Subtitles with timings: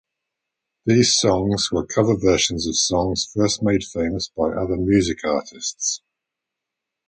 [0.87, 6.01] These songs were cover versions of songs first made famous by other music artists.